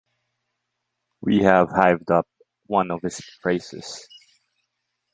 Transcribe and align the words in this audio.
We 1.21 1.43
have 1.43 1.69
hived 1.69 2.09
up 2.09 2.27
one 2.65 2.89
of 2.89 3.03
his 3.03 3.19
phrases. 3.19 4.07